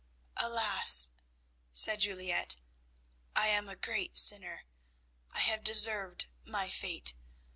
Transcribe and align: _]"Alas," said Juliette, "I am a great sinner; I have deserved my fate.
_]"Alas," 0.43 1.11
said 1.71 1.99
Juliette, 2.01 2.55
"I 3.35 3.49
am 3.49 3.69
a 3.69 3.75
great 3.75 4.17
sinner; 4.17 4.63
I 5.29 5.41
have 5.41 5.63
deserved 5.63 6.25
my 6.43 6.69
fate. 6.71 7.13